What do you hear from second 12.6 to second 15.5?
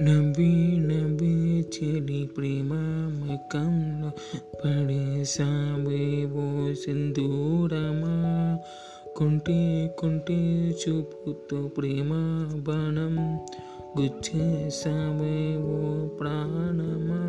బాణం గుచ్చే సాబే